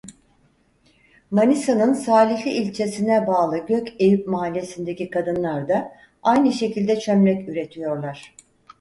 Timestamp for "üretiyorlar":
7.49-8.35